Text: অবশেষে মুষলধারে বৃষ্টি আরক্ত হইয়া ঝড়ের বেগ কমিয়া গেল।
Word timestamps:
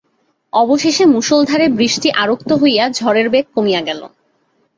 অবশেষে 0.53 1.03
মুষলধারে 1.07 1.65
বৃষ্টি 1.69 2.09
আরক্ত 2.23 2.49
হইয়া 2.53 2.85
ঝড়ের 2.89 3.27
বেগ 3.29 3.45
কমিয়া 3.55 3.81
গেল। 3.81 4.01